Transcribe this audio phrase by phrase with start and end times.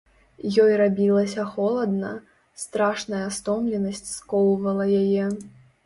[0.63, 2.11] Ёй рабілася холадна,
[2.65, 5.33] страшная стомленасць скоўвала яе.